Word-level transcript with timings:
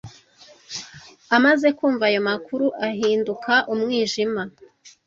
Amaze 1.35 1.67
kumva 1.77 2.03
ayo 2.09 2.21
makuru, 2.29 2.65
ahinduka 2.87 3.53
umwijima. 3.73 4.41